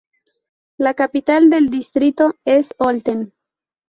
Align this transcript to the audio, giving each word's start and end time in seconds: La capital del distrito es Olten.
La 0.79 0.95
capital 0.95 1.51
del 1.51 1.69
distrito 1.69 2.33
es 2.43 2.73
Olten. 2.79 3.35